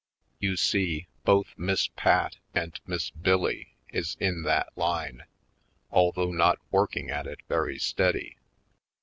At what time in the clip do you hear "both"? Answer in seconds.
1.25-1.53